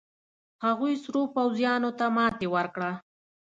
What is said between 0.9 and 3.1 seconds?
سرو پوځيانو ته ماتې ورکړه.